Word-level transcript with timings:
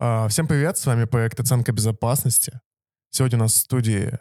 А, 0.00 0.28
Всем 0.28 0.46
привет, 0.46 0.78
с 0.78 0.86
вами 0.86 1.06
проект 1.06 1.40
«Оценка 1.40 1.72
безопасности». 1.72 2.60
Сегодня 3.10 3.38
у 3.38 3.42
нас 3.42 3.54
в 3.54 3.56
студии 3.56 4.18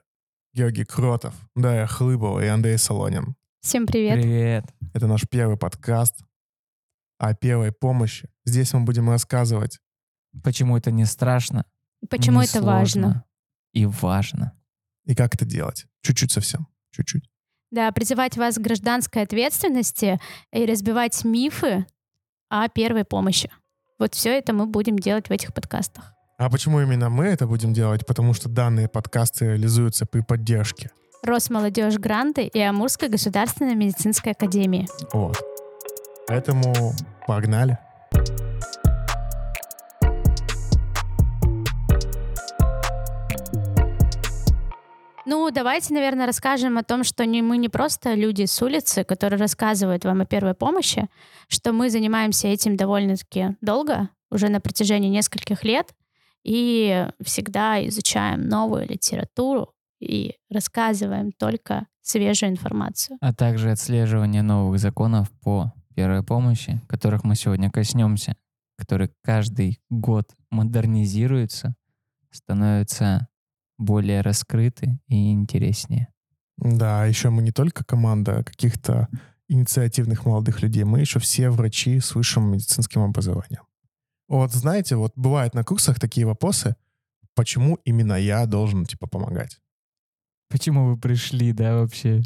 Георгий 0.53 0.85
Кротов, 0.85 1.35
Дарья 1.55 1.85
Хлыбова 1.85 2.43
и 2.43 2.47
Андрей 2.47 2.79
Солонин. 2.79 3.35
Всем 3.61 3.85
привет. 3.85 4.15
Привет. 4.15 4.65
Это 4.95 5.05
наш 5.05 5.29
первый 5.29 5.55
подкаст 5.55 6.23
о 7.19 7.35
первой 7.35 7.71
помощи. 7.71 8.27
Здесь 8.43 8.73
мы 8.73 8.85
будем 8.85 9.07
рассказывать, 9.09 9.79
Почему 10.43 10.77
это 10.77 10.89
не 10.89 11.05
страшно? 11.05 11.63
Почему 12.09 12.39
не 12.39 12.45
это 12.45 12.59
сложно 12.59 12.73
важно? 12.73 13.25
И 13.73 13.85
важно. 13.85 14.53
и 15.05 15.13
как 15.13 15.35
это 15.35 15.45
делать. 15.45 15.85
Чуть-чуть 16.01 16.31
совсем, 16.31 16.67
чуть-чуть. 16.91 17.29
Да, 17.69 17.91
призывать 17.91 18.35
вас 18.35 18.55
к 18.55 18.61
гражданской 18.61 19.21
ответственности 19.21 20.19
и 20.51 20.65
разбивать 20.65 21.23
мифы 21.23 21.85
о 22.49 22.67
первой 22.67 23.05
помощи. 23.05 23.51
Вот 23.99 24.13
все 24.13 24.37
это 24.37 24.53
мы 24.53 24.67
будем 24.67 24.99
делать 24.99 25.29
в 25.29 25.31
этих 25.31 25.53
подкастах. 25.53 26.13
А 26.37 26.49
почему 26.51 26.79
именно 26.81 27.09
мы 27.09 27.25
это 27.25 27.47
будем 27.47 27.73
делать? 27.73 28.05
Потому 28.05 28.33
что 28.33 28.47
данные 28.47 28.87
подкасты 28.87 29.45
реализуются 29.45 30.05
при 30.05 30.21
поддержке. 30.21 30.91
Росмолодежь 31.23 31.97
гранты 31.97 32.45
и 32.45 32.59
Амурской 32.59 33.09
государственной 33.09 33.73
медицинской 33.73 34.33
академии. 34.33 34.87
Вот. 35.13 35.41
Поэтому 36.27 36.93
погнали. 37.25 37.79
Ну, 45.29 45.51
давайте, 45.51 45.93
наверное, 45.93 46.25
расскажем 46.25 46.77
о 46.77 46.83
том, 46.83 47.03
что 47.03 47.25
не, 47.25 47.41
мы 47.41 47.57
не 47.57 47.67
просто 47.67 48.13
люди 48.13 48.45
с 48.45 48.61
улицы, 48.61 49.03
которые 49.03 49.37
рассказывают 49.37 50.05
вам 50.05 50.21
о 50.21 50.25
первой 50.25 50.53
помощи, 50.53 51.09
что 51.49 51.73
мы 51.73 51.89
занимаемся 51.89 52.47
этим 52.47 52.77
довольно-таки 52.77 53.57
долго, 53.59 54.07
уже 54.31 54.47
на 54.47 54.61
протяжении 54.61 55.09
нескольких 55.09 55.65
лет, 55.65 55.93
и 56.45 57.09
всегда 57.21 57.85
изучаем 57.87 58.47
новую 58.47 58.87
литературу 58.87 59.73
и 59.99 60.35
рассказываем 60.49 61.33
только 61.33 61.87
свежую 62.01 62.53
информацию. 62.53 63.17
А 63.19 63.33
также 63.33 63.71
отслеживание 63.71 64.43
новых 64.43 64.79
законов 64.79 65.29
по 65.43 65.73
первой 65.93 66.23
помощи, 66.23 66.79
которых 66.87 67.25
мы 67.25 67.35
сегодня 67.35 67.69
коснемся, 67.69 68.37
которые 68.77 69.11
каждый 69.23 69.81
год 69.89 70.29
модернизируются, 70.51 71.75
становятся 72.31 73.27
более 73.77 74.21
раскрыты 74.21 74.99
и 75.07 75.31
интереснее. 75.31 76.07
Да, 76.57 77.05
еще 77.05 77.29
мы 77.29 77.41
не 77.41 77.51
только 77.51 77.83
команда 77.83 78.43
каких-то 78.43 79.07
инициативных 79.47 80.25
молодых 80.25 80.61
людей, 80.61 80.83
мы 80.83 80.99
еще 80.99 81.19
все 81.19 81.49
врачи 81.49 81.99
с 81.99 82.15
высшим 82.15 82.51
медицинским 82.51 83.01
образованием. 83.01 83.63
Вот 84.27 84.51
знаете, 84.51 84.95
вот 84.95 85.13
бывают 85.15 85.53
на 85.53 85.63
курсах 85.63 85.99
такие 85.99 86.25
вопросы, 86.25 86.75
почему 87.33 87.75
именно 87.85 88.13
я 88.13 88.45
должен, 88.45 88.85
типа, 88.85 89.07
помогать? 89.07 89.61
Почему 90.49 90.87
вы 90.87 90.97
пришли, 90.97 91.53
да, 91.53 91.75
вообще? 91.75 92.23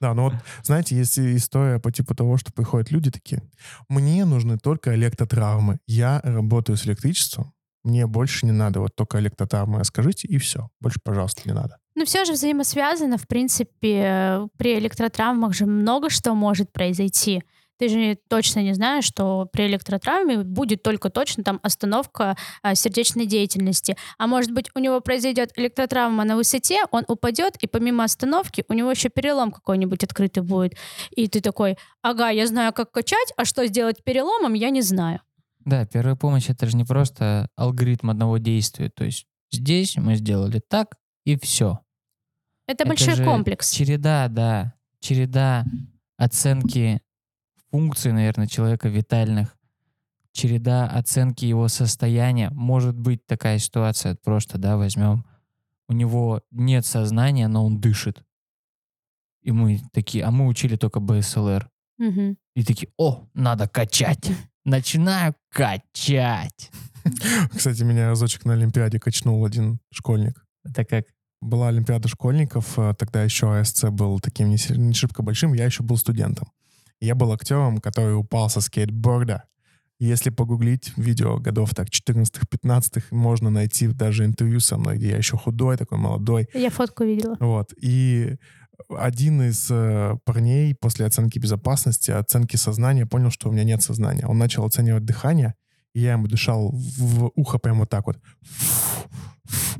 Да, 0.00 0.14
ну 0.14 0.24
вот, 0.24 0.34
знаете, 0.62 0.96
есть 0.96 1.18
история 1.18 1.78
по 1.78 1.92
типу 1.92 2.14
того, 2.14 2.36
что 2.36 2.52
приходят 2.52 2.90
люди 2.90 3.10
такие, 3.10 3.42
мне 3.88 4.24
нужны 4.24 4.58
только 4.58 4.94
электротравмы, 4.94 5.78
я 5.86 6.20
работаю 6.24 6.76
с 6.76 6.86
электричеством, 6.86 7.52
мне 7.84 8.06
больше 8.06 8.46
не 8.46 8.52
надо, 8.52 8.80
вот 8.80 8.94
только 8.94 9.18
электротравмы 9.18 9.78
расскажите, 9.80 10.28
и 10.28 10.38
все, 10.38 10.68
больше, 10.80 11.00
пожалуйста, 11.02 11.42
не 11.46 11.52
надо. 11.52 11.78
Но 11.94 12.04
все 12.04 12.24
же 12.24 12.32
взаимосвязано, 12.32 13.18
в 13.18 13.26
принципе, 13.26 14.48
при 14.56 14.78
электротравмах 14.78 15.54
же 15.54 15.66
много 15.66 16.10
что 16.10 16.34
может 16.34 16.72
произойти. 16.72 17.42
Ты 17.78 17.88
же 17.88 18.18
точно 18.28 18.60
не 18.60 18.74
знаешь, 18.74 19.04
что 19.04 19.48
при 19.52 19.66
электротравме 19.66 20.38
будет 20.38 20.84
только 20.84 21.10
точно 21.10 21.42
там 21.42 21.58
остановка 21.64 22.36
а, 22.62 22.76
сердечной 22.76 23.26
деятельности. 23.26 23.96
А 24.18 24.28
может 24.28 24.52
быть, 24.52 24.70
у 24.74 24.78
него 24.78 25.00
произойдет 25.00 25.50
электротравма 25.56 26.22
на 26.22 26.36
высоте, 26.36 26.82
он 26.92 27.02
упадет, 27.08 27.56
и 27.56 27.66
помимо 27.66 28.04
остановки 28.04 28.64
у 28.68 28.72
него 28.74 28.90
еще 28.90 29.08
перелом 29.08 29.50
какой-нибудь 29.50 30.04
открытый 30.04 30.44
будет. 30.44 30.76
И 31.10 31.26
ты 31.26 31.40
такой, 31.40 31.76
ага, 32.02 32.28
я 32.28 32.46
знаю, 32.46 32.72
как 32.72 32.92
качать, 32.92 33.32
а 33.36 33.44
что 33.44 33.66
сделать 33.66 34.04
переломом, 34.04 34.52
я 34.52 34.70
не 34.70 34.82
знаю. 34.82 35.20
Да, 35.64 35.86
первая 35.86 36.16
помощь 36.16 36.48
это 36.48 36.66
же 36.66 36.76
не 36.76 36.84
просто 36.84 37.48
алгоритм 37.56 38.10
одного 38.10 38.38
действия. 38.38 38.90
То 38.90 39.04
есть 39.04 39.26
здесь 39.50 39.96
мы 39.96 40.16
сделали 40.16 40.60
так, 40.66 40.96
и 41.24 41.38
все. 41.38 41.80
Это, 42.66 42.86
большой 42.86 43.14
же 43.14 43.24
комплекс. 43.24 43.70
Череда, 43.70 44.28
да. 44.28 44.74
Череда 45.00 45.64
оценки 46.16 47.00
функций, 47.70 48.12
наверное, 48.12 48.46
человека 48.46 48.88
витальных. 48.88 49.56
Череда 50.32 50.86
оценки 50.88 51.44
его 51.44 51.68
состояния. 51.68 52.50
Может 52.50 52.96
быть 52.96 53.26
такая 53.26 53.58
ситуация, 53.58 54.16
просто, 54.16 54.58
да, 54.58 54.76
возьмем. 54.76 55.24
У 55.88 55.92
него 55.92 56.40
нет 56.50 56.86
сознания, 56.86 57.48
но 57.48 57.66
он 57.66 57.80
дышит. 57.80 58.22
И 59.42 59.50
мы 59.52 59.80
такие, 59.92 60.24
а 60.24 60.30
мы 60.30 60.46
учили 60.46 60.76
только 60.76 61.00
БСЛР. 61.00 61.68
Мгм. 61.98 62.38
И 62.54 62.64
такие, 62.64 62.90
о, 62.96 63.26
надо 63.34 63.68
качать. 63.68 64.30
Начинаю 64.64 65.34
качать. 65.50 66.70
Кстати, 67.52 67.82
меня 67.82 68.08
разочек 68.08 68.44
на 68.44 68.52
Олимпиаде 68.52 69.00
качнул 69.00 69.44
один 69.44 69.80
школьник. 69.92 70.44
Это 70.64 70.84
как? 70.84 71.06
Была 71.40 71.68
Олимпиада 71.68 72.06
школьников, 72.06 72.78
э, 72.78 72.94
тогда 72.96 73.24
еще 73.24 73.52
АСЦ 73.52 73.86
был 73.86 74.20
таким 74.20 74.48
не, 74.48 74.58
не 74.76 74.94
шибко 74.94 75.24
большим, 75.24 75.54
я 75.54 75.64
еще 75.64 75.82
был 75.82 75.96
студентом. 75.96 76.48
Я 77.00 77.16
был 77.16 77.32
актером, 77.32 77.78
который 77.78 78.16
упал 78.16 78.48
со 78.48 78.60
скейтборда. 78.60 79.42
Если 79.98 80.30
погуглить 80.30 80.92
видео 80.96 81.38
годов 81.38 81.74
так 81.74 81.88
14-15, 81.88 83.02
можно 83.10 83.50
найти 83.50 83.88
даже 83.88 84.24
интервью 84.24 84.60
со 84.60 84.76
мной, 84.76 84.98
где 84.98 85.10
я 85.10 85.16
еще 85.16 85.36
худой, 85.36 85.76
такой 85.76 85.98
молодой. 85.98 86.48
Я 86.54 86.70
фотку 86.70 87.02
видела. 87.02 87.36
Вот. 87.40 87.72
И 87.80 88.36
один 88.88 89.42
из 89.42 89.68
э, 89.70 90.16
парней 90.24 90.74
после 90.74 91.06
оценки 91.06 91.38
безопасности, 91.38 92.10
оценки 92.10 92.56
сознания, 92.56 93.06
понял, 93.06 93.30
что 93.30 93.48
у 93.48 93.52
меня 93.52 93.64
нет 93.64 93.82
сознания. 93.82 94.26
Он 94.26 94.38
начал 94.38 94.64
оценивать 94.64 95.04
дыхание, 95.04 95.54
и 95.94 96.00
я 96.00 96.12
ему 96.12 96.26
дышал 96.26 96.70
в 96.72 97.30
ухо 97.34 97.58
прям 97.58 97.78
вот 97.78 97.90
так 97.90 98.06
вот. 98.06 98.18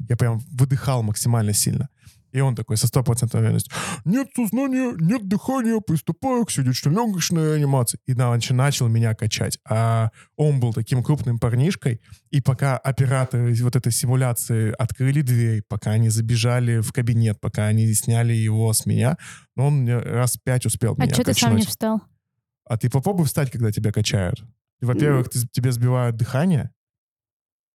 Я 0.08 0.16
прям 0.16 0.40
выдыхал 0.50 1.02
максимально 1.02 1.52
сильно. 1.52 1.88
И 2.32 2.40
он 2.40 2.54
такой 2.54 2.76
со 2.76 2.86
стопроцентной 2.86 3.40
уверенностью. 3.40 3.72
Нет 4.04 4.28
сознания, 4.34 4.94
нет 4.98 5.28
дыхания, 5.28 5.80
приступаю 5.80 6.44
к 6.44 6.50
сердечно-легочной 6.50 7.54
реанимации. 7.54 7.98
И 8.06 8.12
нач- 8.14 8.52
начал 8.52 8.88
меня 8.88 9.14
качать. 9.14 9.58
А 9.68 10.10
он 10.36 10.58
был 10.60 10.72
таким 10.72 11.02
крупным 11.02 11.38
парнишкой. 11.38 12.00
И 12.30 12.40
пока 12.40 12.78
операторы 12.78 13.52
из 13.52 13.60
вот 13.62 13.76
этой 13.76 13.92
симуляции 13.92 14.74
открыли 14.78 15.20
дверь, 15.22 15.62
пока 15.68 15.90
они 15.92 16.08
забежали 16.08 16.80
в 16.80 16.92
кабинет, 16.92 17.38
пока 17.40 17.66
они 17.66 17.92
сняли 17.94 18.32
его 18.32 18.72
с 18.72 18.86
меня, 18.86 19.16
он 19.56 19.88
раз 19.88 20.36
пять 20.42 20.66
успел 20.66 20.94
А 20.98 21.02
меня 21.02 21.14
что 21.14 21.24
ты 21.24 21.34
сам 21.34 21.50
не 21.56 21.66
встал? 21.68 22.00
А 22.64 22.78
ты 22.78 22.88
попробуй 22.88 23.26
встать, 23.26 23.50
когда 23.50 23.70
тебя 23.70 23.92
качают. 23.92 24.42
Во-первых, 24.80 25.28
ты- 25.28 25.46
тебе 25.52 25.70
сбивают 25.72 26.16
дыхание. 26.16 26.70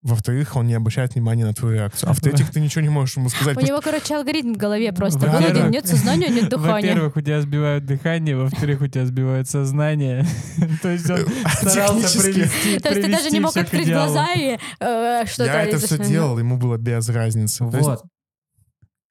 Во-вторых, 0.08 0.56
он 0.56 0.68
не 0.68 0.74
обращает 0.74 1.16
внимания 1.16 1.44
на 1.44 1.54
твою 1.54 1.76
реакцию. 1.76 2.10
А 2.10 2.14
в-третьих, 2.14 2.50
ты 2.50 2.62
ничего 2.62 2.82
не 2.82 2.88
можешь 2.88 3.18
ему 3.18 3.28
сказать. 3.28 3.58
У 3.58 3.60
него, 3.60 3.82
короче, 3.82 4.16
алгоритм 4.16 4.54
в 4.54 4.58
голове 4.58 4.94
просто. 4.94 5.68
Нет 5.70 5.86
сознания, 5.86 6.30
нет 6.30 6.50
дыхания. 6.50 6.92
Во-первых, 6.92 7.18
у 7.18 7.22
тебя 7.22 7.42
сбивают 7.42 7.86
дыхание, 7.86 8.38
во-вторых, 8.38 8.80
у 8.80 8.88
тебя 8.88 9.06
сбивают 9.06 9.50
сознание. 9.50 10.26
То 10.82 10.90
есть 10.90 11.10
он 11.10 11.20
старался 11.62 12.08
Технически. 12.08 12.32
привести 12.32 12.80
То 12.80 12.90
есть 12.90 13.02
ты 13.02 13.12
даже 13.12 13.30
не 13.32 13.42
мог 13.42 13.58
открыть 13.58 13.92
глаза 13.92 14.28
и 14.34 14.58
э, 14.80 15.26
что-то... 15.26 15.52
Я 15.52 15.64
это 15.64 15.78
все 15.78 15.98
делал, 15.98 16.40
ему 16.40 16.58
было 16.58 16.78
без 16.78 17.10
разницы. 17.10 17.66
Вот. 17.66 18.04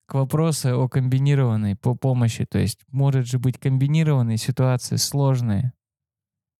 К 0.06 0.14
вопросу 0.14 0.80
о 0.80 0.88
комбинированной 0.88 1.76
по 1.76 1.94
помощи. 1.94 2.46
То 2.46 2.58
есть 2.58 2.78
может 2.88 3.26
же 3.26 3.38
быть 3.38 3.58
комбинированные 3.58 4.38
ситуации 4.38 4.96
сложные. 4.96 5.74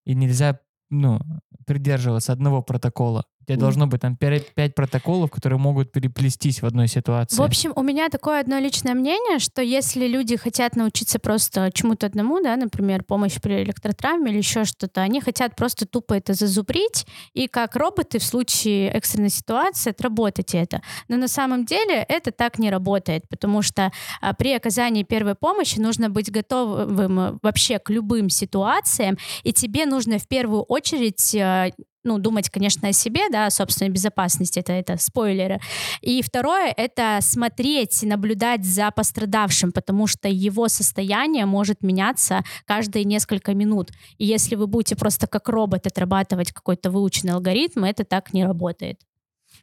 И 0.04 0.14
нельзя 0.14 0.60
ну, 0.90 1.20
придерживаться 1.66 2.32
одного 2.32 2.62
протокола. 2.62 3.24
У 3.46 3.52
тебя 3.52 3.60
должно 3.60 3.86
быть 3.86 4.00
там 4.00 4.16
5 4.16 4.74
протоколов, 4.74 5.30
которые 5.30 5.60
могут 5.60 5.92
переплестись 5.92 6.62
в 6.62 6.66
одной 6.66 6.88
ситуации. 6.88 7.36
В 7.36 7.42
общем, 7.42 7.72
у 7.76 7.82
меня 7.82 8.08
такое 8.08 8.40
одно 8.40 8.58
личное 8.58 8.94
мнение, 8.94 9.38
что 9.38 9.62
если 9.62 10.08
люди 10.08 10.36
хотят 10.36 10.74
научиться 10.74 11.20
просто 11.20 11.70
чему-то 11.72 12.06
одному, 12.06 12.40
да, 12.40 12.56
например, 12.56 13.04
помощь 13.04 13.40
при 13.40 13.62
электротравме 13.62 14.32
или 14.32 14.38
еще 14.38 14.64
что-то, 14.64 15.00
они 15.00 15.20
хотят 15.20 15.54
просто 15.54 15.86
тупо 15.86 16.14
это 16.14 16.34
зазубрить 16.34 17.06
и 17.34 17.46
как 17.46 17.76
роботы 17.76 18.18
в 18.18 18.24
случае 18.24 18.90
экстренной 18.90 19.30
ситуации 19.30 19.90
отработать 19.90 20.52
это. 20.52 20.82
Но 21.06 21.16
на 21.16 21.28
самом 21.28 21.66
деле 21.66 22.04
это 22.08 22.32
так 22.32 22.58
не 22.58 22.68
работает, 22.68 23.28
потому 23.28 23.62
что 23.62 23.92
а, 24.20 24.34
при 24.34 24.54
оказании 24.54 25.04
первой 25.04 25.36
помощи 25.36 25.78
нужно 25.78 26.10
быть 26.10 26.32
готовым 26.32 27.20
э, 27.20 27.38
вообще 27.42 27.78
к 27.78 27.90
любым 27.90 28.28
ситуациям, 28.28 29.18
и 29.44 29.52
тебе 29.52 29.86
нужно 29.86 30.18
в 30.18 30.26
первую 30.26 30.62
очередь 30.62 31.32
э, 31.32 31.70
ну, 32.06 32.18
думать, 32.18 32.48
конечно, 32.48 32.88
о 32.88 32.92
себе, 32.92 33.28
да, 33.30 33.46
о 33.46 33.50
собственной 33.50 33.90
безопасности, 33.90 34.60
это, 34.60 34.72
это 34.72 34.96
спойлеры. 34.96 35.60
И 36.00 36.22
второе— 36.22 36.72
это 36.76 37.18
смотреть, 37.20 38.02
наблюдать 38.02 38.64
за 38.64 38.90
пострадавшим, 38.90 39.72
потому 39.72 40.06
что 40.06 40.28
его 40.28 40.68
состояние 40.68 41.44
может 41.46 41.82
меняться 41.82 42.42
каждые 42.64 43.04
несколько 43.04 43.54
минут. 43.54 43.90
И 44.18 44.24
если 44.24 44.54
вы 44.54 44.66
будете 44.66 44.96
просто 44.96 45.26
как 45.26 45.48
робот 45.48 45.86
отрабатывать 45.86 46.52
какой-то 46.52 46.90
выученный 46.90 47.34
алгоритм, 47.34 47.84
это 47.84 48.04
так 48.04 48.32
не 48.32 48.44
работает. 48.44 49.00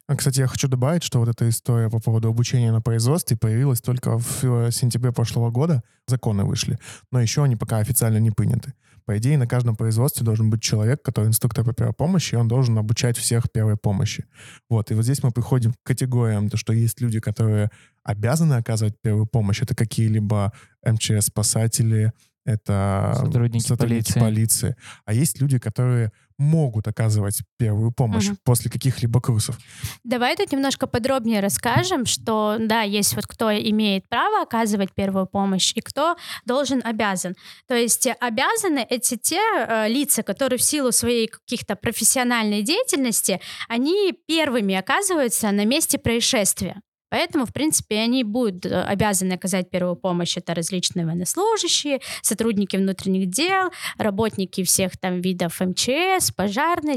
А, 0.06 0.16
Кстати, 0.16 0.40
я 0.40 0.46
хочу 0.46 0.68
добавить, 0.68 1.02
что 1.02 1.18
вот 1.18 1.28
эта 1.28 1.48
история 1.48 1.88
по 1.88 1.98
поводу 1.98 2.28
обучения 2.28 2.72
на 2.72 2.82
производстве 2.82 3.36
появилась 3.36 3.80
только 3.80 4.18
в 4.18 4.44
э, 4.44 4.70
сентябре 4.70 5.12
прошлого 5.12 5.50
года. 5.50 5.82
Законы 6.06 6.44
вышли. 6.44 6.78
Но 7.10 7.20
еще 7.20 7.42
они 7.42 7.56
пока 7.56 7.78
официально 7.78 8.18
не 8.18 8.30
приняты. 8.30 8.74
По 9.06 9.18
идее, 9.18 9.36
на 9.36 9.46
каждом 9.46 9.76
производстве 9.76 10.24
должен 10.24 10.48
быть 10.48 10.62
человек, 10.62 11.02
который 11.02 11.28
инструктор 11.28 11.64
по 11.64 11.74
первой 11.74 11.92
помощи, 11.92 12.34
и 12.34 12.38
он 12.38 12.48
должен 12.48 12.78
обучать 12.78 13.18
всех 13.18 13.50
первой 13.52 13.76
помощи. 13.76 14.24
Вот. 14.70 14.90
И 14.90 14.94
вот 14.94 15.04
здесь 15.04 15.22
мы 15.22 15.30
приходим 15.30 15.72
к 15.72 15.76
категориям, 15.82 16.48
то, 16.48 16.56
что 16.56 16.72
есть 16.72 17.00
люди, 17.00 17.20
которые 17.20 17.70
обязаны 18.02 18.54
оказывать 18.54 18.94
первую 19.02 19.26
помощь. 19.26 19.60
Это 19.60 19.74
какие-либо 19.74 20.52
МЧС-спасатели, 20.86 22.12
это 22.44 23.14
Сотрудники 23.16 23.74
полиции. 23.76 24.20
полиции. 24.20 24.76
А 25.04 25.12
есть 25.12 25.40
люди, 25.40 25.58
которые 25.58 26.12
могут 26.36 26.88
оказывать 26.88 27.42
первую 27.58 27.92
помощь 27.92 28.26
Мгм. 28.26 28.38
после 28.44 28.70
каких-либо 28.70 29.20
курсов. 29.20 29.56
Давай 30.02 30.36
тут 30.36 30.50
немножко 30.50 30.86
подробнее 30.88 31.40
расскажем, 31.40 32.06
что 32.06 32.56
да, 32.58 32.82
есть 32.82 33.14
вот 33.14 33.26
кто 33.26 33.52
имеет 33.52 34.08
право 34.08 34.42
оказывать 34.42 34.92
первую 34.94 35.26
помощь 35.26 35.72
и 35.76 35.80
кто 35.80 36.16
должен 36.44 36.82
обязан. 36.84 37.36
То 37.68 37.74
есть 37.76 38.06
э, 38.06 38.16
обязаны 38.20 38.84
эти 38.90 39.16
те 39.16 39.38
э, 39.38 39.88
лица, 39.88 40.22
которые 40.24 40.58
в 40.58 40.62
силу 40.62 40.90
своей 40.90 41.28
каких-то 41.28 41.76
профессиональной 41.76 42.62
деятельности, 42.62 43.40
они 43.68 44.12
первыми 44.26 44.74
оказываются 44.74 45.52
на 45.52 45.64
месте 45.64 45.98
происшествия. 45.98 46.80
Поэтому, 47.14 47.46
в 47.46 47.52
принципе, 47.52 48.00
они 48.00 48.24
будут 48.24 48.66
э, 48.66 48.82
обязаны 48.82 49.34
оказать 49.34 49.70
первую 49.70 49.94
помощь. 49.94 50.36
Это 50.36 50.52
различные 50.52 51.06
военнослужащие, 51.06 52.00
сотрудники 52.22 52.76
внутренних 52.76 53.30
дел, 53.30 53.70
работники 53.98 54.64
всех 54.64 54.98
там 54.98 55.20
видов 55.20 55.60
МЧС, 55.60 56.32
пожарной 56.32 56.96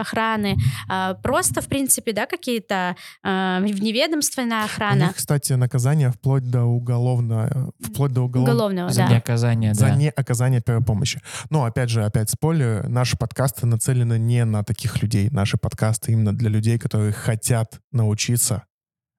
охраны, 0.00 0.56
а, 0.88 1.14
просто, 1.14 1.60
в 1.60 1.66
принципе, 1.66 2.12
да, 2.12 2.26
какие-то 2.26 2.94
а, 3.24 3.58
вневедомственная 3.58 4.62
У 4.62 4.64
охрана. 4.66 5.06
них, 5.06 5.16
кстати, 5.16 5.54
наказание 5.54 6.12
вплоть 6.12 6.48
до 6.48 6.62
уголовно, 6.62 7.72
вплоть 7.80 8.12
до 8.12 8.22
уголовного 8.22 8.54
Уголовного, 8.54 8.90
За 8.90 9.02
да. 9.02 9.08
неоказание, 9.08 9.74
за 9.74 9.86
да. 9.86 9.96
неоказание 9.96 10.60
первой 10.60 10.84
помощи. 10.84 11.20
Но, 11.50 11.64
опять 11.64 11.90
же, 11.90 12.04
опять 12.04 12.30
спойлер, 12.30 12.88
наши 12.88 13.16
подкасты 13.16 13.66
нацелены 13.66 14.20
не 14.20 14.44
на 14.44 14.62
таких 14.62 15.02
людей. 15.02 15.30
Наши 15.30 15.56
подкасты 15.56 16.12
именно 16.12 16.32
для 16.32 16.48
людей, 16.48 16.78
которые 16.78 17.12
хотят 17.12 17.80
научиться 17.90 18.67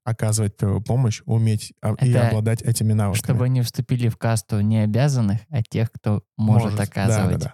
оказывать 0.03 0.55
помощь, 0.85 1.21
уметь 1.25 1.73
а, 1.81 1.93
и 2.01 2.09
Это 2.09 2.29
обладать 2.29 2.61
этими 2.61 2.93
навыками. 2.93 3.23
Чтобы 3.23 3.45
они 3.45 3.61
вступили 3.61 4.09
в 4.09 4.17
касту 4.17 4.59
не 4.61 4.79
обязанных, 4.79 5.41
а 5.49 5.61
тех, 5.63 5.91
кто 5.91 6.23
может, 6.37 6.75
Да, 6.75 6.83
оказывать. 6.83 7.39
да, 7.39 7.45
да. 7.45 7.53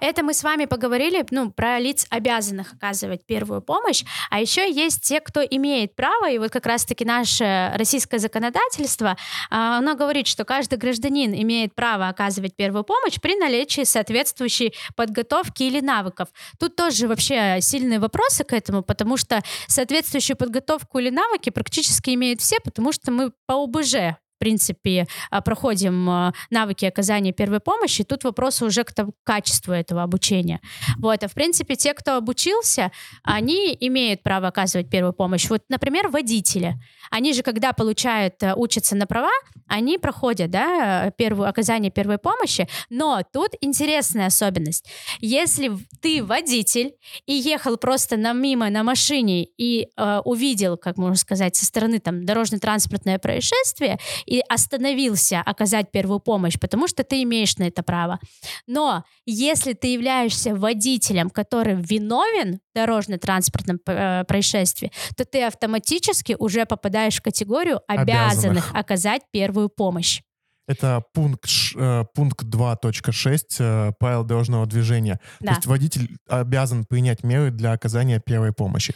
Это 0.00 0.22
мы 0.22 0.34
с 0.34 0.42
вами 0.42 0.64
поговорили 0.64 1.24
ну, 1.30 1.50
про 1.50 1.78
лиц, 1.78 2.06
обязанных 2.10 2.72
оказывать 2.74 3.24
первую 3.26 3.62
помощь. 3.62 4.04
А 4.30 4.40
еще 4.40 4.70
есть 4.70 5.02
те, 5.02 5.20
кто 5.20 5.40
имеет 5.42 5.94
право, 5.94 6.30
и 6.30 6.38
вот 6.38 6.50
как 6.50 6.66
раз-таки 6.66 7.04
наше 7.04 7.72
российское 7.74 8.18
законодательство, 8.18 9.16
а, 9.50 9.78
оно 9.78 9.94
говорит, 9.94 10.26
что 10.26 10.44
каждый 10.44 10.78
гражданин 10.78 11.34
имеет 11.34 11.74
право 11.74 12.08
оказывать 12.08 12.56
первую 12.56 12.84
помощь 12.84 13.20
при 13.20 13.36
наличии 13.36 13.84
соответствующей 13.84 14.74
подготовки 14.96 15.62
или 15.62 15.80
навыков. 15.80 16.28
Тут 16.58 16.76
тоже 16.76 17.08
вообще 17.08 17.58
сильные 17.60 17.98
вопросы 17.98 18.44
к 18.44 18.52
этому, 18.52 18.82
потому 18.82 19.16
что 19.16 19.42
соответствующую 19.66 20.36
подготовку 20.36 20.98
или 20.98 21.10
навыки 21.10 21.50
практически 21.50 22.10
имеют 22.10 22.40
все, 22.40 22.58
потому 22.60 22.92
что 22.92 23.10
мы 23.10 23.32
по 23.46 23.62
ОБЖ 23.62 24.16
в 24.36 24.38
принципе, 24.38 25.06
а, 25.30 25.40
проходим 25.40 26.10
а, 26.10 26.32
навыки 26.50 26.84
оказания 26.84 27.32
первой 27.32 27.60
помощи, 27.60 28.04
тут 28.04 28.24
вопрос 28.24 28.62
уже 28.62 28.84
к 28.84 28.92
тому- 28.92 29.14
качеству 29.24 29.72
этого 29.72 30.02
обучения. 30.02 30.60
Вот, 30.98 31.22
а 31.24 31.28
в 31.28 31.32
принципе, 31.32 31.74
те, 31.74 31.94
кто 31.94 32.16
обучился, 32.16 32.92
они 33.22 33.76
имеют 33.80 34.22
право 34.22 34.48
оказывать 34.48 34.90
первую 34.90 35.14
помощь. 35.14 35.48
Вот, 35.48 35.62
например, 35.68 36.08
водители. 36.08 36.74
Они 37.10 37.32
же, 37.32 37.42
когда 37.42 37.72
получают, 37.72 38.42
э, 38.42 38.54
учатся 38.54 38.94
на 38.94 39.06
права, 39.06 39.30
они 39.68 39.98
проходят, 39.98 40.50
да, 40.50 41.10
первую, 41.16 41.48
оказание 41.48 41.90
первой 41.90 42.18
помощи, 42.18 42.68
но 42.90 43.22
тут 43.32 43.52
интересная 43.60 44.26
особенность. 44.26 44.86
Если 45.20 45.72
ты 46.00 46.22
водитель 46.22 46.94
и 47.26 47.32
ехал 47.32 47.76
просто 47.78 48.16
на, 48.16 48.32
мимо 48.32 48.68
на 48.70 48.82
машине 48.82 49.44
и 49.56 49.88
э, 49.96 50.20
увидел, 50.24 50.76
как 50.76 50.98
можно 50.98 51.16
сказать, 51.16 51.56
со 51.56 51.64
стороны 51.64 52.00
там 52.00 52.24
дорожно-транспортное 52.24 53.18
происшествие 53.18 53.98
и 54.26 54.42
остановился 54.48 55.40
оказать 55.40 55.90
первую 55.90 56.20
помощь, 56.20 56.58
потому 56.58 56.88
что 56.88 57.04
ты 57.04 57.22
имеешь 57.22 57.56
на 57.56 57.64
это 57.64 57.82
право. 57.82 58.18
Но 58.66 59.04
если 59.24 59.72
ты 59.72 59.88
являешься 59.92 60.54
водителем, 60.54 61.30
который 61.30 61.74
виновен 61.74 62.56
в 62.56 62.74
дорожно-транспортном 62.74 63.80
э, 63.86 64.24
происшествии, 64.24 64.92
то 65.16 65.24
ты 65.24 65.44
автоматически 65.44 66.36
уже 66.38 66.66
попадаешь 66.66 67.16
в 67.16 67.22
категорию 67.22 67.80
обязанных, 67.86 68.26
Обязанных. 68.26 68.74
оказать 68.74 69.22
первую 69.30 69.68
помощь. 69.68 70.20
Это 70.68 71.04
пункт, 71.14 71.48
э, 71.76 72.04
пункт 72.14 72.42
2.6 72.42 73.40
э, 73.60 73.92
правил 73.98 74.24
дорожного 74.24 74.66
движения. 74.66 75.20
Да. 75.40 75.52
То 75.52 75.54
есть 75.54 75.66
водитель 75.66 76.16
обязан 76.28 76.84
принять 76.84 77.22
меры 77.22 77.50
для 77.50 77.72
оказания 77.72 78.20
первой 78.20 78.52
помощи. 78.52 78.94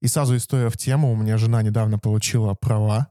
И 0.00 0.06
сразу 0.06 0.36
история 0.36 0.68
в 0.68 0.76
тему. 0.76 1.12
У 1.12 1.16
меня 1.16 1.36
жена 1.38 1.62
недавно 1.62 1.98
получила 1.98 2.54
права. 2.54 3.08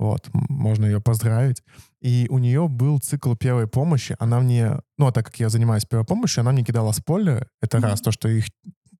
Вот, 0.00 0.30
можно 0.32 0.86
ее 0.86 0.98
поздравить. 0.98 1.62
И 2.00 2.26
у 2.30 2.38
нее 2.38 2.68
был 2.68 3.00
цикл 3.00 3.34
первой 3.34 3.66
помощи. 3.66 4.16
Она 4.18 4.40
мне, 4.40 4.78
ну, 4.96 5.06
а 5.06 5.12
так 5.12 5.26
как 5.26 5.38
я 5.40 5.50
занимаюсь 5.50 5.84
первой 5.84 6.06
помощью, 6.06 6.40
она 6.40 6.52
мне 6.52 6.64
кидала 6.64 6.92
спойлеры. 6.92 7.48
Это 7.60 7.76
Мгм. 7.76 7.86
раз, 7.86 8.00
то, 8.00 8.10
что 8.10 8.26
их, 8.28 8.46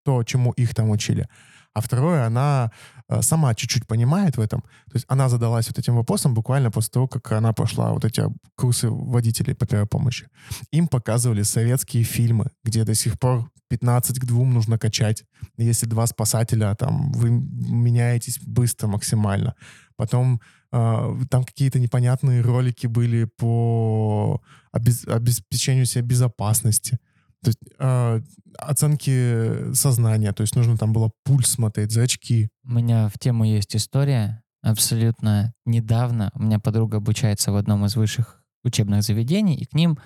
то, 0.05 0.23
чему 0.25 0.53
их 0.53 0.75
там 0.75 0.91
учили. 0.91 1.27
А 1.73 1.81
второе, 1.81 2.27
она 2.27 2.71
э, 3.09 3.23
сама 3.23 3.55
чуть-чуть 3.55 3.87
понимает 3.87 4.37
в 4.37 4.41
этом. 4.41 4.61
То 4.61 4.95
есть 4.97 5.07
она 5.09 5.29
задалась 5.31 5.69
вот 5.69 5.79
этим 5.79 5.97
вопросом 5.97 6.35
буквально 6.35 6.71
после 6.71 6.91
того, 6.91 7.09
как 7.09 7.33
она 7.33 7.53
прошла 7.55 7.93
вот 7.93 8.05
эти 8.05 8.23
курсы 8.57 8.91
водителей 8.91 9.55
по 9.55 9.67
первой 9.67 9.87
помощи. 9.87 10.27
Им 10.71 10.87
показывали 10.87 11.43
советские 11.45 12.03
фильмы, 12.05 12.51
где 12.63 12.85
до 12.85 12.95
сих 12.95 13.19
пор 13.19 13.51
15 13.71 14.19
к 14.19 14.25
2 14.27 14.45
нужно 14.45 14.79
качать. 14.79 15.25
Если 15.57 15.87
два 15.87 16.07
спасателя, 16.07 16.75
там, 16.75 17.13
вы 17.13 17.31
меняетесь 17.31 18.39
быстро 18.43 18.89
максимально. 18.89 19.55
Потом 19.97 20.41
там 20.71 21.45
какие-то 21.45 21.79
непонятные 21.81 22.43
ролики 22.43 22.87
были 22.87 23.25
по 23.25 24.41
обеспечению 24.73 25.87
себе 25.87 26.03
безопасности. 26.03 26.99
То 27.43 27.49
есть 27.49 27.59
э, 27.79 28.21
оценки 28.59 29.73
сознания, 29.73 30.33
то 30.33 30.43
есть 30.43 30.55
нужно 30.55 30.77
там 30.77 30.93
было 30.93 31.11
пульс 31.25 31.49
смотреть, 31.49 31.91
зрачки. 31.91 32.51
У 32.65 32.73
меня 32.73 33.09
в 33.09 33.19
тему 33.19 33.45
есть 33.45 33.75
история. 33.75 34.43
Абсолютно 34.63 35.55
недавно 35.65 36.31
у 36.35 36.43
меня 36.43 36.59
подруга 36.59 36.99
обучается 36.99 37.51
в 37.51 37.57
одном 37.57 37.87
из 37.87 37.97
высших 37.97 38.45
учебных 38.63 39.03
заведений, 39.03 39.57
и 39.57 39.65
к 39.65 39.73
ним 39.73 39.99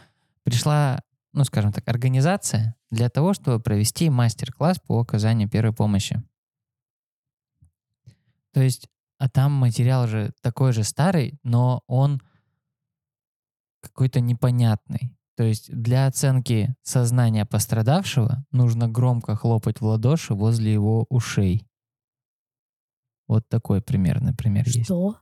пришла, 0.45 1.01
ну, 1.33 1.43
скажем 1.43 1.73
так, 1.73 1.89
организация 1.89 2.77
для 2.91 3.09
того, 3.09 3.35
чтобы 3.35 3.61
провести 3.61 4.09
мастер-класс 4.11 4.79
по 4.79 5.01
оказанию 5.01 5.49
первой 5.49 5.75
помощи. 5.75 6.23
То 8.53 8.63
есть, 8.63 8.87
а 9.19 9.29
там 9.29 9.53
материал 9.53 10.07
же 10.07 10.33
такой 10.43 10.73
же 10.73 10.83
старый, 10.85 11.39
но 11.43 11.83
он 11.87 12.21
какой-то 13.81 14.21
непонятный. 14.21 15.17
То 15.37 15.43
есть 15.43 15.71
для 15.73 16.07
оценки 16.07 16.75
сознания 16.83 17.45
пострадавшего 17.45 18.45
нужно 18.53 18.89
громко 18.89 19.35
хлопать 19.35 19.81
в 19.81 19.85
ладоши 19.85 20.35
возле 20.35 20.73
его 20.73 21.07
ушей. 21.09 21.67
Вот 23.27 23.49
такой 23.49 23.81
примерный 23.83 24.35
пример 24.35 24.67
есть. 24.67 24.85
Что? 24.85 25.17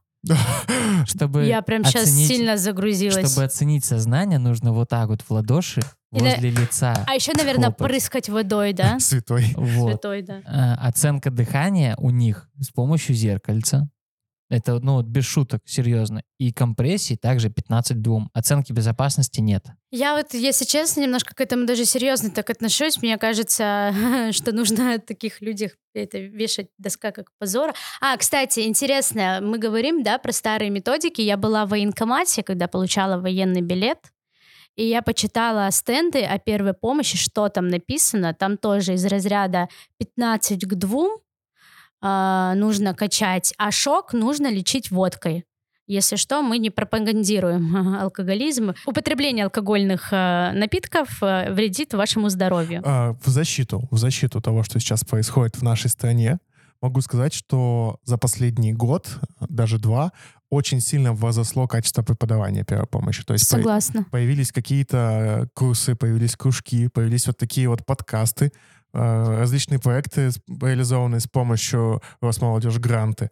Чтобы 1.07 1.45
Я 1.47 1.63
прям 1.63 1.85
сейчас 1.85 2.05
оценить- 2.05 2.29
сильно 2.29 2.57
загрузилась. 2.57 3.31
Чтобы 3.33 3.45
оценить 3.45 3.85
сознание, 3.85 4.39
нужно 4.39 4.73
вот 4.73 4.89
так 4.89 5.09
вот 5.09 5.23
в 5.23 5.31
ладоши 5.31 5.81
Возле 6.21 6.51
лица. 6.51 7.05
А 7.07 7.15
еще, 7.15 7.33
наверное, 7.33 7.71
хлопать. 7.71 7.89
прыскать 7.89 8.29
водой, 8.29 8.73
да? 8.73 8.99
Святой. 9.01 9.47
Вот. 9.57 9.93
Святой, 9.93 10.23
да. 10.23 10.41
Э, 10.47 10.87
Оценка 10.87 11.31
дыхания 11.31 11.97
у 11.97 12.11
них 12.11 12.49
с 12.61 12.69
помощью 12.69 13.15
зеркальца. 13.15 13.89
Это, 14.53 14.79
ну, 14.81 15.01
без 15.01 15.25
шуток, 15.25 15.63
серьезно. 15.65 16.23
И 16.39 16.53
компрессии 16.53 17.15
также 17.15 17.49
15 17.49 17.97
к 17.97 18.01
2. 18.01 18.29
Оценки 18.35 18.71
безопасности 18.71 19.41
нет. 19.41 19.65
Я 19.91 20.15
вот, 20.15 20.35
если 20.35 20.67
честно, 20.67 21.01
немножко 21.01 21.35
к 21.35 21.41
этому 21.41 21.65
даже 21.65 21.87
серьезно 21.87 22.31
так 22.31 22.51
отношусь. 22.51 23.01
Мне 23.01 23.17
кажется, 23.17 23.95
что 24.33 24.53
нужно 24.53 24.95
о 24.95 24.99
таких 24.99 25.41
людях 25.41 25.73
это 25.95 26.19
вешать 26.19 26.69
доска 26.77 27.13
как 27.13 27.29
позора. 27.39 27.73
А, 28.03 28.15
кстати, 28.19 28.61
интересно, 28.61 29.41
мы 29.43 29.57
говорим, 29.57 30.03
да, 30.03 30.19
про 30.19 30.33
старые 30.33 30.69
методики. 30.69 31.23
Я 31.23 31.39
была 31.39 31.65
в 31.65 31.71
военкомате, 31.71 32.43
когда 32.43 32.69
получала 32.69 33.19
военный 33.19 33.63
билет. 33.63 34.13
И 34.77 34.87
я 34.87 35.03
почитала 35.03 35.71
стенды 35.71 36.23
о 36.23 36.39
первой 36.39 36.73
помощи, 36.75 37.17
что 37.17 37.49
там 37.49 37.69
написано. 37.69 38.35
Там 38.35 38.57
тоже 38.57 38.95
из 38.95 39.05
разряда 39.05 39.69
15 39.99 40.65
к 40.65 40.75
2 40.75 41.09
а, 42.01 42.55
нужно 42.55 42.95
качать, 42.95 43.55
а 43.59 43.71
шок 43.71 44.13
нужно 44.13 44.51
лечить 44.51 44.91
водкой. 44.91 45.45
Если 45.87 46.17
что, 46.17 46.43
мы 46.43 46.59
не 46.59 46.71
пропагандируем 46.71 47.97
алкоголизм. 48.01 48.75
Употребление 48.87 49.45
алкогольных 49.45 50.09
э, 50.13 50.53
напитков 50.53 51.23
э, 51.23 51.53
вредит 51.53 51.93
вашему 51.93 52.29
здоровью. 52.29 52.83
А, 52.85 53.15
в 53.23 53.29
защиту, 53.29 53.89
в 53.91 53.99
защиту 53.99 54.41
того, 54.41 54.63
что 54.63 54.81
сейчас 54.81 55.05
происходит 55.05 55.57
в 55.57 55.63
нашей 55.63 55.91
стране, 55.91 56.39
могу 56.83 57.01
сказать, 57.01 57.33
что 57.33 57.99
за 58.05 58.19
последний 58.19 58.73
год, 58.73 59.19
даже 59.49 59.79
два, 59.79 60.13
очень 60.51 60.81
сильно 60.81 61.15
возросло 61.15 61.67
качество 61.67 62.03
преподавания 62.03 62.65
первой 62.65 62.87
помощи. 62.87 63.23
То 63.25 63.33
есть 63.33 63.49
по- 63.49 63.57
Согласна. 63.57 64.05
появились 64.11 64.53
какие-то 64.53 64.97
э, 64.97 65.47
курсы, 65.55 65.95
появились 65.95 66.37
кружки, 66.37 66.89
появились 66.89 67.27
вот 67.27 67.39
такие 67.39 67.69
вот 67.69 67.87
подкасты, 67.87 68.53
э, 68.93 69.39
различные 69.41 69.79
проекты 69.79 70.31
реализованные 70.61 71.21
с 71.21 71.27
помощью 71.27 72.03
Росмолодежь 72.21 72.79
гранты 72.79 73.31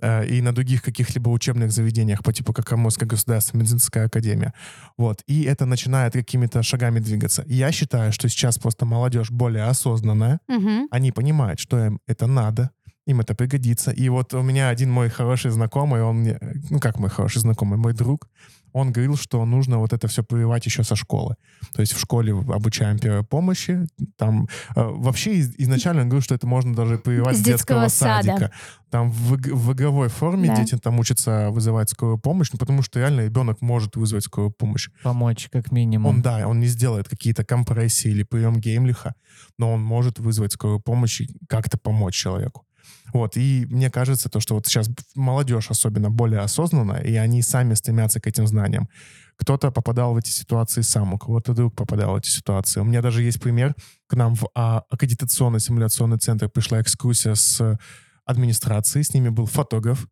э, 0.00 0.26
и 0.28 0.40
на 0.42 0.52
других 0.54 0.82
каких-либо 0.82 1.28
учебных 1.30 1.72
заведениях 1.72 2.22
по 2.22 2.32
типу 2.32 2.52
как 2.52 2.66
Коммунская 2.66 3.08
государственная 3.08 3.62
медицинская 3.64 4.06
академия. 4.06 4.52
Вот. 4.96 5.22
И 5.26 5.42
это 5.42 5.66
начинает 5.66 6.12
какими-то 6.12 6.62
шагами 6.62 7.00
двигаться. 7.00 7.42
Я 7.48 7.72
считаю, 7.72 8.12
что 8.12 8.28
сейчас 8.28 8.58
просто 8.58 8.86
молодежь 8.86 9.30
более 9.32 9.64
осознанная, 9.64 10.38
Мгм. 10.48 10.86
они 10.92 11.10
понимают, 11.10 11.58
что 11.58 11.84
им 11.84 11.98
это 12.06 12.26
надо, 12.28 12.70
им 13.10 13.20
это 13.20 13.34
пригодится. 13.34 13.90
И 13.90 14.08
вот 14.08 14.34
у 14.34 14.42
меня 14.42 14.68
один 14.68 14.90
мой 14.90 15.08
хороший 15.08 15.50
знакомый, 15.50 16.02
он 16.02 16.16
мне, 16.20 16.38
ну 16.70 16.78
как 16.80 16.98
мой 16.98 17.10
хороший 17.10 17.40
знакомый, 17.40 17.78
мой 17.78 17.92
друг, 17.92 18.28
он 18.72 18.92
говорил, 18.92 19.16
что 19.16 19.44
нужно 19.44 19.78
вот 19.78 19.92
это 19.92 20.06
все 20.06 20.22
прививать 20.22 20.64
еще 20.66 20.84
со 20.84 20.94
школы. 20.94 21.34
То 21.74 21.80
есть 21.80 21.92
в 21.92 21.98
школе 21.98 22.32
обучаем 22.32 23.00
первой 23.00 23.24
помощи. 23.24 23.84
Там 24.16 24.46
э, 24.76 24.82
вообще 24.84 25.34
из- 25.34 25.54
изначально 25.58 26.02
он 26.02 26.08
говорил, 26.08 26.22
что 26.22 26.36
это 26.36 26.46
можно 26.46 26.72
даже 26.72 26.96
прививать 26.98 27.36
С 27.36 27.40
детского, 27.40 27.82
детского 27.82 27.88
сада. 27.88 28.28
садика. 28.28 28.50
Там 28.90 29.10
в, 29.10 29.32
в 29.36 29.72
игровой 29.72 30.08
форме 30.08 30.48
Да. 30.48 30.56
дети 30.56 30.76
там 30.78 31.00
учатся 31.00 31.50
вызывать 31.50 31.90
скорую 31.90 32.18
помощь, 32.18 32.50
ну, 32.52 32.58
потому 32.60 32.82
что 32.82 33.00
реально 33.00 33.22
ребенок 33.24 33.60
может 33.60 33.96
вызвать 33.96 34.22
скорую 34.24 34.52
помощь. 34.52 34.88
Помочь, 35.02 35.48
как 35.50 35.72
минимум. 35.72 36.06
Он, 36.16 36.22
да, 36.22 36.46
он 36.46 36.60
не 36.60 36.66
сделает 36.68 37.08
какие-то 37.08 37.44
компрессии 37.44 38.10
или 38.12 38.22
прием 38.22 38.60
геймлиха, 38.60 39.14
но 39.58 39.72
он 39.72 39.82
может 39.82 40.20
вызвать 40.20 40.52
скорую 40.52 40.78
помощь 40.78 41.22
и 41.22 41.28
как-то 41.48 41.76
помочь 41.76 42.14
человеку. 42.14 42.64
Вот, 43.12 43.36
и 43.36 43.66
мне 43.70 43.90
кажется, 43.90 44.28
то, 44.28 44.40
что 44.40 44.54
вот 44.54 44.66
сейчас 44.66 44.88
молодежь 45.14 45.70
особенно 45.70 46.10
более 46.10 46.40
осознанная, 46.40 47.02
и 47.02 47.14
они 47.14 47.42
сами 47.42 47.74
стремятся 47.74 48.20
к 48.20 48.26
этим 48.26 48.46
знаниям. 48.46 48.88
Кто-то 49.36 49.70
попадал 49.70 50.14
в 50.14 50.16
эти 50.18 50.30
ситуации 50.30 50.82
сам, 50.82 51.14
у 51.14 51.18
кого-то 51.18 51.54
друг 51.54 51.74
попадал 51.74 52.12
в 52.12 52.16
эти 52.16 52.28
ситуации. 52.28 52.80
У 52.80 52.84
меня 52.84 53.00
даже 53.00 53.22
есть 53.22 53.40
пример. 53.40 53.74
К 54.06 54.14
нам 54.14 54.34
в 54.34 54.48
а, 54.54 54.82
аккредитационный 54.90 55.60
симуляционный 55.60 56.18
центр 56.18 56.48
пришла 56.50 56.80
экскурсия 56.80 57.34
с 57.34 57.78
администрацией, 58.26 59.02
с 59.02 59.14
ними 59.14 59.30
был 59.30 59.46
фотограф, 59.46 60.06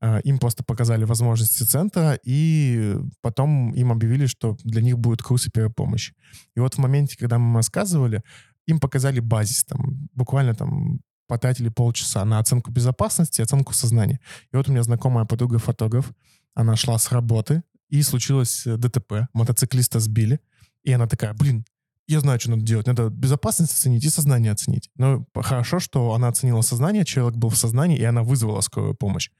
а, 0.00 0.18
Им 0.18 0.38
просто 0.38 0.62
показали 0.62 1.04
возможности 1.04 1.64
центра, 1.64 2.18
и 2.24 2.96
потом 3.20 3.72
им 3.72 3.90
объявили, 3.90 4.26
что 4.26 4.56
для 4.62 4.80
них 4.80 4.98
будут 4.98 5.22
курсы 5.22 5.50
первой 5.50 5.72
помощи. 5.72 6.14
И 6.54 6.60
вот 6.60 6.74
в 6.74 6.78
моменте, 6.78 7.16
когда 7.18 7.38
мы 7.38 7.56
рассказывали, 7.56 8.22
им 8.66 8.78
показали 8.78 9.20
базис, 9.20 9.64
там, 9.64 10.08
буквально 10.14 10.54
там 10.54 11.00
потратили 11.28 11.68
полчаса 11.68 12.24
на 12.24 12.40
оценку 12.40 12.72
безопасности 12.72 13.40
и 13.40 13.44
оценку 13.44 13.72
сознания. 13.72 14.18
И 14.52 14.56
вот 14.56 14.68
у 14.68 14.72
меня 14.72 14.82
знакомая 14.82 15.24
подруга 15.24 15.58
фотограф, 15.58 16.10
она 16.54 16.74
шла 16.74 16.98
с 16.98 17.12
работы, 17.12 17.62
и 17.88 18.02
случилось 18.02 18.66
э, 18.66 18.76
ДТП, 18.76 19.28
мотоциклиста 19.32 20.00
сбили, 20.00 20.40
и 20.82 20.92
она 20.92 21.06
такая, 21.06 21.34
блин, 21.34 21.64
я 22.06 22.20
знаю, 22.20 22.40
что 22.40 22.50
надо 22.50 22.62
делать. 22.62 22.86
Надо 22.86 23.10
безопасность 23.10 23.72
оценить 23.72 24.04
и 24.04 24.08
сознание 24.08 24.52
оценить. 24.52 24.90
Но 24.96 25.26
хорошо, 25.34 25.78
что 25.78 26.14
она 26.14 26.28
оценила 26.28 26.62
сознание, 26.62 27.04
человек 27.04 27.36
был 27.36 27.50
в 27.50 27.56
сознании, 27.56 27.98
и 27.98 28.04
она 28.04 28.22
вызвала 28.22 28.62
скорую 28.62 28.94
помощь. 28.94 29.30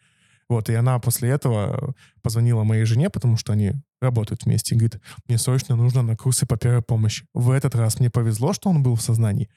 Вот, 0.50 0.70
и 0.70 0.74
она 0.74 0.98
после 0.98 1.30
этого 1.30 1.94
позвонила 2.22 2.64
моей 2.64 2.84
жене, 2.84 3.10
потому 3.10 3.36
что 3.36 3.52
они 3.52 3.72
работают 4.00 4.44
вместе, 4.44 4.74
и 4.74 4.78
говорит, 4.78 5.00
мне 5.26 5.36
срочно 5.36 5.76
нужно 5.76 6.02
на 6.02 6.16
курсы 6.16 6.46
по 6.46 6.56
первой 6.56 6.82
помощи. 6.82 7.26
В 7.34 7.50
этот 7.50 7.74
раз 7.74 8.00
мне 8.00 8.10
повезло, 8.10 8.52
что 8.54 8.70
он 8.70 8.82
был 8.82 8.94
в 8.94 9.02
сознании, 9.02 9.50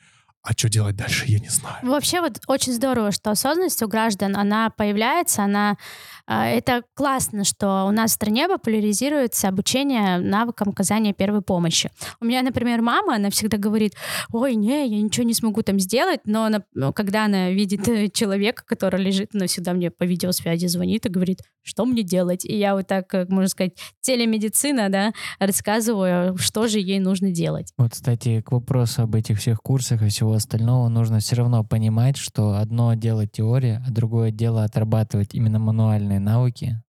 а 0.43 0.53
что 0.53 0.69
делать 0.69 0.95
дальше, 0.95 1.25
я 1.27 1.39
не 1.39 1.50
знаю. 1.50 1.77
Вообще 1.83 2.19
вот 2.21 2.39
очень 2.48 2.74
здорово, 2.74 3.12
что 3.12 3.29
осознанность 3.31 3.81
у 3.83 3.88
граждан, 3.88 4.36
она 4.36 4.69
появляется, 4.71 5.43
она... 5.43 5.77
а, 6.25 6.48
Это 6.48 6.81
классно, 6.95 7.43
что 7.43 7.86
у 7.88 7.91
нас 7.91 8.12
в 8.12 8.13
стране 8.15 8.48
популяризируется 8.48 9.48
обучение 9.50 10.17
навыкам 10.17 10.69
оказания 10.69 11.13
первой 11.13 11.41
помощи. 11.41 11.91
У 12.19 12.25
меня, 12.25 12.41
например, 12.41 12.81
мама, 12.81 13.15
она 13.15 13.29
всегда 13.29 13.57
говорит, 13.57 13.93
ой, 14.31 14.55
не, 14.55 14.88
я 14.88 15.01
ничего 15.01 15.25
не 15.27 15.33
смогу 15.36 15.62
там 15.62 15.79
сделать, 15.79 16.21
но 16.25 16.45
она- 16.45 16.63
ну, 16.74 16.91
когда 16.91 17.25
она 17.25 17.51
видит 17.51 17.88
э, 17.88 18.10
человека, 18.10 18.63
который 18.65 19.00
лежит, 19.03 19.36
она 19.36 19.45
всегда 19.45 19.74
мне 19.74 19.91
по 19.91 20.03
видеосвязи 20.05 20.65
звонит 20.65 21.05
и 21.05 21.10
говорит, 21.10 21.39
что 21.63 21.86
мне 21.86 22.01
делать? 22.01 22.45
И 22.45 22.57
я 22.57 22.74
вот 22.74 22.88
так, 22.88 23.07
как 23.07 23.29
можно 23.29 23.48
сказать, 23.48 23.74
телемедицина, 24.01 24.89
да, 24.89 25.12
рассказываю, 25.38 26.36
что 26.38 26.67
же 26.67 26.79
ей 26.79 27.00
нужно 27.00 27.29
делать. 27.31 27.71
Вот, 27.77 27.91
кстати, 27.91 28.41
к 28.41 28.51
вопросу 28.51 29.03
об 29.03 29.13
этих 29.15 29.38
всех 29.39 29.62
курсах 29.62 30.01
и 30.01 30.07
всего 30.10 30.30
остального, 30.33 30.88
нужно 30.89 31.19
все 31.19 31.35
равно 31.35 31.63
понимать, 31.63 32.17
что 32.17 32.55
одно 32.57 32.93
дело 32.93 33.27
теория, 33.27 33.83
а 33.88 33.91
другое 33.91 34.31
дело 34.31 34.63
отрабатывать 34.63 35.33
именно 35.33 35.59
мануальные 35.59 36.19
навыки. 36.19 36.81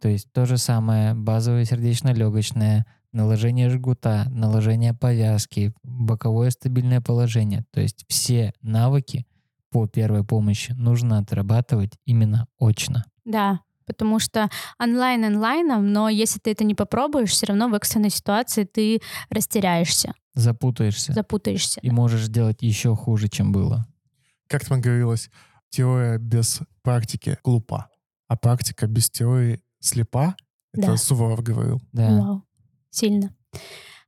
То 0.00 0.08
есть 0.08 0.32
то 0.32 0.46
же 0.46 0.56
самое 0.56 1.14
базовое 1.14 1.64
сердечно-легочное, 1.64 2.86
наложение 3.12 3.68
жгута, 3.70 4.26
наложение 4.30 4.94
повязки, 4.94 5.72
боковое 5.82 6.50
стабильное 6.50 7.00
положение. 7.00 7.64
То 7.72 7.80
есть 7.80 8.04
все 8.08 8.52
навыки 8.62 9.26
по 9.70 9.86
первой 9.86 10.24
помощи 10.24 10.72
нужно 10.72 11.18
отрабатывать 11.18 11.92
именно 12.04 12.46
очно. 12.58 13.04
Да, 13.24 13.60
потому 13.92 14.18
что 14.18 14.48
онлайн 14.78 15.24
онлайном, 15.24 15.92
но 15.92 16.08
если 16.08 16.38
ты 16.38 16.50
это 16.52 16.64
не 16.64 16.74
попробуешь, 16.74 17.30
все 17.30 17.46
равно 17.46 17.68
в 17.68 17.74
экстренной 17.74 18.10
ситуации 18.10 18.64
ты 18.64 19.00
растеряешься, 19.30 20.12
Запутаешься 20.34 21.12
запутаешься. 21.12 21.80
и 21.82 21.90
можешь 21.90 22.22
сделать 22.24 22.62
еще 22.62 22.94
хуже, 22.94 23.28
чем 23.28 23.52
было. 23.52 23.86
Как 24.48 24.64
там 24.64 24.80
говорилось, 24.80 25.30
теория 25.70 26.18
без 26.18 26.60
практики 26.82 27.38
глупа, 27.44 27.88
а 28.28 28.36
практика 28.36 28.86
без 28.86 29.10
теории 29.10 29.60
слепа. 29.80 30.34
Это 30.72 30.86
Да. 30.92 30.96
Суворов 30.96 31.42
говорил. 31.42 31.80
Да. 31.92 32.08
Вау, 32.10 32.42
сильно. 32.90 33.34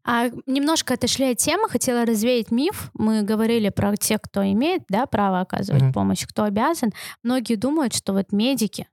А 0.04 0.30
немножко 0.46 0.94
отошли 0.94 1.30
от 1.30 1.38
темы, 1.38 1.68
хотела 1.68 2.04
развеять 2.04 2.50
миф. 2.50 2.90
Мы 2.94 3.22
говорили 3.22 3.68
про 3.68 3.96
тех, 3.96 4.20
кто 4.20 4.42
имеет 4.44 4.82
да, 4.88 5.06
право 5.06 5.40
оказывать 5.40 5.82
Мгм. 5.82 5.92
помощь, 5.92 6.26
кто 6.26 6.42
обязан. 6.42 6.90
Многие 7.22 7.54
думают, 7.54 7.94
что 7.94 8.12
вот 8.12 8.32
медики, 8.32 8.88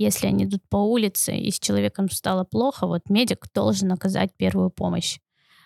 если 0.00 0.28
они 0.28 0.44
идут 0.44 0.62
по 0.70 0.78
улице 0.78 1.36
и 1.36 1.50
с 1.50 1.58
человеком 1.58 2.08
стало 2.10 2.44
плохо, 2.44 2.86
вот 2.86 3.10
медик 3.10 3.46
должен 3.54 3.92
оказать 3.92 4.30
первую 4.34 4.70
помощь. 4.70 5.18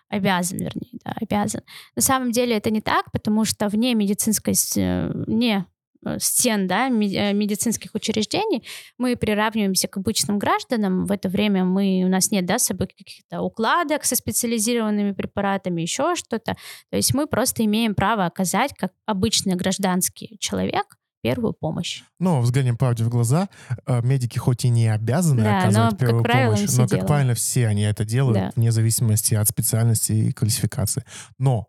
Обязан, 0.09 0.59
вернее, 0.59 0.99
да, 1.05 1.15
обязан. 1.21 1.61
На 1.95 2.03
самом 2.03 2.33
деле 2.33 2.57
это 2.57 2.71
не 2.71 2.81
так, 2.81 3.13
потому 3.13 3.45
что 3.45 3.69
вне 3.69 3.95
медицинской, 3.95 4.55
э, 4.77 5.11
вне 5.27 5.67
э, 6.05 6.19
стен 6.19 6.67
да, 6.67 6.89
э, 6.89 6.91
медицинских 7.33 7.95
учреждений 7.95 8.67
мы 8.99 9.15
приравниваемся 9.15 9.87
к 9.87 9.97
обычным 9.99 10.41
гражданам. 10.41 11.07
В 11.07 11.13
это 11.13 11.29
время 11.29 11.65
мы, 11.65 12.03
у 12.05 12.09
нас 12.09 12.33
нет 12.33 12.45
да, 12.45 12.59
с 12.59 12.67
собой 12.67 12.89
каких-то 12.89 13.41
укладок 13.41 14.05
со 14.05 14.17
специализированными 14.17 15.13
препаратами, 15.13 15.83
еще 15.83 16.17
что-то. 16.17 16.57
То 16.91 16.97
есть 16.97 17.15
мы 17.15 17.29
просто 17.29 17.65
имеем 17.65 17.95
право 17.95 18.27
оказать, 18.27 18.75
как 18.77 18.93
обычный 19.07 19.55
гражданский 19.55 20.37
человек, 20.41 20.97
первую 21.25 21.55
помощь. 21.55 22.03
Но 22.21 22.41
взглянем 22.41 22.77
правде 22.77 23.03
в 23.05 23.09
глаза, 23.09 23.49
э, 23.87 24.01
медики 24.03 24.39
хоть 24.39 24.65
и 24.65 24.69
не 24.69 24.87
обязаны 24.89 25.43
Да, 25.43 25.59
оказывать 25.59 25.91
но, 25.93 25.97
как 25.97 25.99
первую 25.99 26.23
правило, 26.25 26.55
помощь, 26.55 26.71
но, 26.73 26.83
как 26.83 26.89
делают. 26.91 27.07
правильно, 27.09 27.35
все 27.35 27.67
они 27.67 27.83
это 27.83 28.05
делают, 28.05 28.39
Да. 28.39 28.53
вне 28.55 28.71
зависимости 28.71 29.35
от 29.35 29.49
специальности 29.49 30.13
и 30.13 30.33
квалификации. 30.33 31.05
Но 31.39 31.67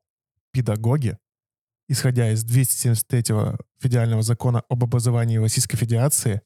педагоги, 0.52 1.18
исходя 1.88 2.32
из 2.32 2.44
273 2.44 3.58
федерального 3.80 4.22
закона 4.22 4.64
об 4.70 4.84
образовании 4.84 5.38
Российской 5.38 5.78
Федерации, 5.78 6.42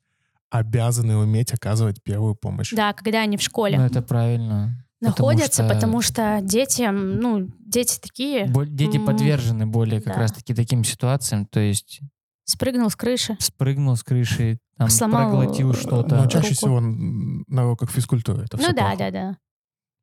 обязаны 0.49 1.17
уметь 1.17 1.53
оказывать 1.53 2.01
первую 2.03 2.35
помощь. 2.35 2.71
Да, 2.73 2.93
когда 2.93 3.21
они 3.21 3.37
в 3.37 3.41
школе 3.41 3.77
Ну, 3.77 3.85
это 3.85 4.01
правильно. 4.01 4.83
находятся, 4.99 5.63
что- 5.63 5.73
потому 5.73 6.01
что 6.01 6.39
дети, 6.41 6.89
ну, 6.91 7.49
дети 7.59 7.99
такие, 8.01 8.47
Бо- 8.47 8.65
Дети 8.65 8.97
подвержены 8.97 9.65
более 9.67 10.01
как 10.01 10.15
да. 10.15 10.19
раз-таки 10.21 10.53
таким 10.55 10.83
ситуациям, 10.83 11.45
то 11.45 11.59
есть 11.59 12.01
спрыгнул 12.49 12.89
с 12.89 12.95
крыши. 12.95 13.37
спрыгнул 13.39 13.95
с 13.95 14.03
крыши, 14.03 14.57
там, 14.77 14.89
Сломал, 14.89 15.29
проглотил 15.29 15.71
э, 15.71 15.75
что-то. 15.75 16.15
Но 16.15 16.27
чаще 16.27 16.49
руку. 16.49 16.55
всего 16.55 16.79
на 16.81 17.65
уроках 17.65 17.91
физкультуры 17.91 18.43
это 18.43 18.57
Ну 18.57 18.63
все 18.63 18.73
да, 18.73 18.81
плохо. 18.89 18.97
да, 18.97 19.11
да. 19.11 19.37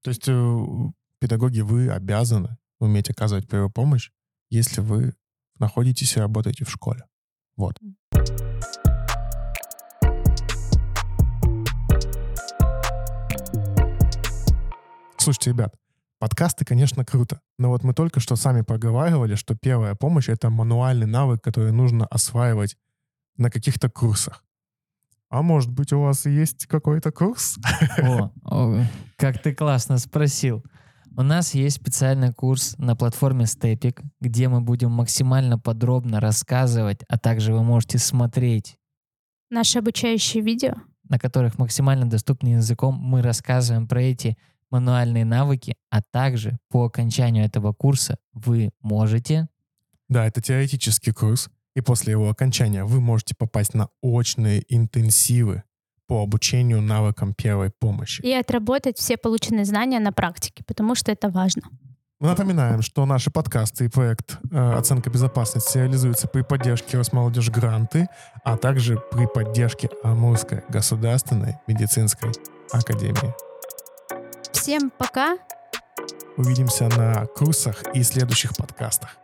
То 0.02 0.10
есть 0.10 0.28
э, 0.28 0.56
педагоги, 1.20 1.60
вы 1.60 1.90
обязаны 1.90 2.56
уметь 2.78 3.10
оказывать 3.10 3.48
первую 3.48 3.70
помощь, 3.70 4.10
если 4.50 4.80
вы 4.80 5.14
находитесь 5.58 6.16
и 6.16 6.20
работаете 6.20 6.64
в 6.64 6.70
школе. 6.70 7.04
Вот. 7.56 7.78
Слушайте, 15.18 15.50
ребят, 15.50 15.74
подкасты, 16.18 16.64
конечно, 16.64 17.04
круто, 17.04 17.40
но 17.58 17.68
вот 17.68 17.84
мы 17.84 17.94
только 17.94 18.20
что 18.20 18.36
сами 18.36 18.62
проговаривали, 18.62 19.34
что 19.34 19.54
первая 19.54 19.94
помощь— 19.94 20.28
это 20.30 20.50
мануальный 20.50 21.06
навык, 21.06 21.42
который 21.42 21.72
нужно 21.72 22.06
осваивать 22.06 22.76
на 23.36 23.50
каких-то 23.50 23.90
курсах. 23.90 24.42
А 25.28 25.42
может 25.42 25.70
быть, 25.70 25.92
у 25.92 26.00
вас 26.00 26.24
есть 26.26 26.66
какой-то 26.66 27.10
курс? 27.10 27.58
О, 27.98 28.30
о, 28.44 28.84
как 29.16 29.42
ты 29.42 29.54
классно 29.54 29.98
спросил. 29.98 30.64
У 31.18 31.22
нас 31.22 31.54
есть 31.54 31.76
специальный 31.76 32.32
курс 32.32 32.76
на 32.78 32.94
платформе 32.94 33.44
Stepik, 33.46 34.02
где 34.20 34.48
мы 34.48 34.60
будем 34.60 34.90
максимально 34.92 35.58
подробно 35.58 36.20
рассказывать, 36.20 37.00
а 37.08 37.18
также 37.18 37.52
вы 37.52 37.62
можете 37.64 37.98
смотреть, 37.98 38.76
Наше 39.48 39.78
обучающее 39.78 40.42
видео. 40.42 40.74
на 41.08 41.18
которых 41.18 41.58
максимально 41.58 42.08
доступным 42.10 42.54
языком 42.58 42.96
мы 42.96 43.22
рассказываем 43.22 43.86
про 43.88 44.02
эти 44.02 44.36
мануальные 44.70 45.24
навыки, 45.24 45.76
а 45.90 46.02
также 46.02 46.58
по 46.68 46.84
окончанию 46.84 47.44
этого 47.44 47.72
курса 47.72 48.18
вы 48.32 48.70
можете 48.80 49.48
Да, 50.08 50.26
это 50.26 50.40
теоретический 50.40 51.12
курс, 51.12 51.48
и 51.74 51.80
после 51.80 52.12
его 52.12 52.28
окончания 52.30 52.84
вы 52.84 53.00
можете 53.00 53.34
попасть 53.36 53.74
на 53.74 53.88
очные 54.00 54.64
интенсивы 54.68 55.62
по 56.06 56.22
обучению 56.22 56.80
навыкам 56.80 57.34
первой 57.34 57.70
помощи. 57.70 58.22
И 58.22 58.32
отработать 58.32 58.98
все 58.98 59.16
полученные 59.16 59.64
знания 59.64 59.98
на 59.98 60.12
практике, 60.12 60.62
потому 60.64 60.94
что 60.94 61.10
это 61.10 61.28
важно. 61.28 61.62
Мы 62.18 62.28
напоминаем, 62.28 62.80
что 62.80 63.04
наши 63.04 63.30
подкасты 63.30 63.84
и 63.84 63.88
проект 63.88 64.38
э, 64.50 64.72
«Оценка 64.72 65.10
безопасности» 65.10 65.76
реализуются 65.76 66.28
при 66.28 66.40
поддержке 66.40 66.96
Росмолодежь 66.96 67.50
Гранты, 67.50 68.08
а 68.42 68.56
также 68.56 68.98
при 69.12 69.26
поддержке 69.26 69.90
Амурской 70.02 70.62
государственной 70.70 71.56
медицинской 71.66 72.30
академии. 72.72 73.45
Всем 74.66 74.90
пока! 74.90 75.38
Увидимся 76.36 76.88
на 76.88 77.26
курсах 77.26 77.84
и 77.94 78.02
следующих 78.02 78.56
подкастах. 78.56 79.16